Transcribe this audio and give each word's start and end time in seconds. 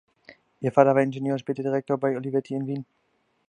Ihr 0.61 0.71
Vater 0.71 0.95
war 0.95 1.03
Ingenieur 1.03 1.33
und 1.33 1.37
später 1.41 1.61
Direktor 1.61 1.95
bei 1.99 2.15
Olivetti 2.15 2.55
in 2.55 2.65
Wien. 2.65 2.85